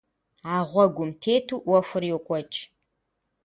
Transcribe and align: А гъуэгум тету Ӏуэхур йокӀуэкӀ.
А 0.53 0.55
гъуэгум 0.69 1.09
тету 1.21 1.57
Ӏуэхур 1.63 2.03
йокӀуэкӀ. 2.11 2.59